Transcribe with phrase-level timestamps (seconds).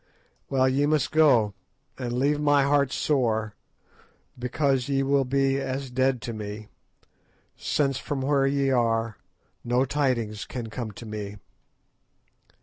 [0.49, 1.53] Well, ye must go,
[1.95, 3.53] and leave my heart sore,
[4.39, 6.69] because ye will be as dead to me,
[7.55, 9.17] since from where ye are
[9.63, 11.37] no tidings can come to me.